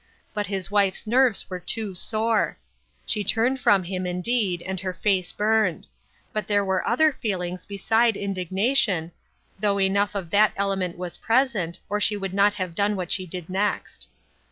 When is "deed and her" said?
4.21-4.93